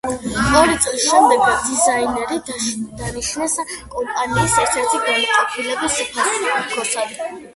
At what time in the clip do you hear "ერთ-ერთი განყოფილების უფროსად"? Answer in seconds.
4.63-7.17